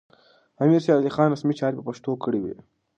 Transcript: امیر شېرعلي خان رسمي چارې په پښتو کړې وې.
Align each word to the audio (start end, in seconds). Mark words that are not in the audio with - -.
امیر 0.63 0.79
شېرعلي 0.85 1.11
خان 1.15 1.29
رسمي 1.31 1.53
چارې 1.59 1.77
په 1.77 1.83
پښتو 1.87 2.11
کړې 2.23 2.39
وې. 2.41 2.55